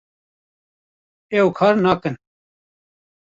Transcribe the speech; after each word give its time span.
ew 1.39 1.47
kar 1.57 1.73
nakin 1.83 2.15